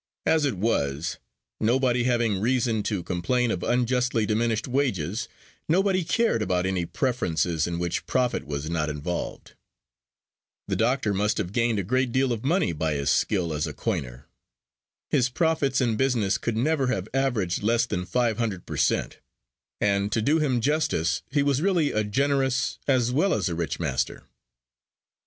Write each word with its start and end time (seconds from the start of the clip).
As 0.25 0.45
it 0.45 0.55
was, 0.57 1.19
nobody 1.59 2.05
having 2.05 2.39
reason 2.41 2.81
to 2.89 3.03
complain 3.03 3.51
of 3.51 3.61
unjustly 3.61 4.25
diminished 4.25 4.67
wages, 4.67 5.27
nobody 5.69 6.03
cared 6.03 6.41
about 6.41 6.65
any 6.65 6.87
preferences 6.87 7.67
in 7.67 7.77
which 7.77 8.07
profit 8.07 8.43
was 8.47 8.67
not 8.67 8.89
involved. 8.89 9.53
The 10.67 10.75
doctor 10.75 11.13
must 11.13 11.37
have 11.37 11.51
gained 11.53 11.77
a 11.77 11.83
great 11.83 12.11
deal 12.11 12.33
of 12.33 12.43
money 12.43 12.73
by 12.73 12.93
his 12.95 13.11
skill 13.11 13.53
as 13.53 13.67
a 13.67 13.73
coiner. 13.73 14.25
His 15.11 15.29
profits 15.29 15.79
in 15.81 15.97
business 15.97 16.39
could 16.39 16.57
never 16.57 16.87
have 16.87 17.07
averaged 17.13 17.61
less 17.61 17.85
than 17.85 18.07
five 18.07 18.39
hundred 18.39 18.65
per 18.65 18.77
cent; 18.77 19.19
and, 19.79 20.11
to 20.11 20.19
do 20.19 20.39
him 20.39 20.61
justice, 20.61 21.21
he 21.29 21.43
was 21.43 21.61
really 21.61 21.91
a 21.91 22.03
generous 22.03 22.79
as 22.87 23.11
well 23.11 23.35
as 23.35 23.49
a 23.49 23.53
rich 23.53 23.79
master. 23.79 24.23